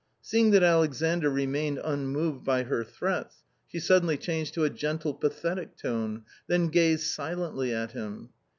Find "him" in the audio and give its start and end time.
7.91-8.29